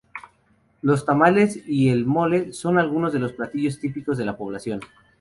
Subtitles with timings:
[0.81, 4.79] Los tamales y el mole son algunos de los platillos típicos de la población.